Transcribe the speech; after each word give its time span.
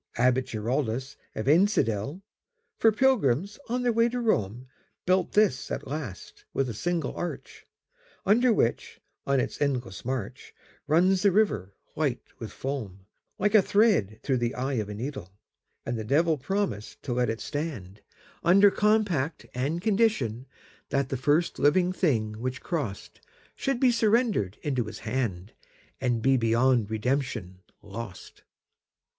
Abbot 0.17 0.47
Giraldus 0.47 1.15
of 1.35 1.45
Einsiedel, 1.47 2.23
For 2.79 2.91
pilgrims 2.91 3.59
on 3.69 3.83
their 3.83 3.93
way 3.93 4.09
to 4.09 4.19
Rome, 4.19 4.67
Built 5.05 5.33
this 5.33 5.69
at 5.69 5.85
last, 5.85 6.43
with 6.55 6.67
a 6.69 6.73
single 6.73 7.15
arch, 7.15 7.67
Under 8.25 8.51
which, 8.51 8.99
on 9.27 9.39
its 9.39 9.61
endless 9.61 10.03
march, 10.03 10.55
Runs 10.87 11.21
the 11.21 11.31
river, 11.31 11.75
white 11.93 12.23
with 12.39 12.51
foam, 12.51 13.05
Like 13.37 13.53
a 13.53 13.61
thread 13.61 14.19
through 14.23 14.37
the 14.39 14.55
eye 14.55 14.73
of 14.81 14.89
a 14.89 14.95
needle. 14.95 15.33
And 15.85 15.99
the 15.99 16.03
Devil 16.03 16.35
promised 16.35 17.03
to 17.03 17.13
let 17.13 17.29
it 17.29 17.39
stand, 17.39 18.01
Under 18.43 18.71
compact 18.71 19.45
and 19.53 19.83
conditionThat 19.83 21.09
the 21.09 21.15
first 21.21 21.59
living 21.59 21.93
thing 21.93 22.39
which 22.39 22.63
crossedShould 22.63 23.79
be 23.79 23.91
surrendered 23.91 24.57
into 24.63 24.85
his 24.85 24.97
hand, 25.05 25.53
And 26.01 26.23
be 26.23 26.37
beyond 26.37 26.89
redemption 26.89 27.59
lost. 27.83 28.41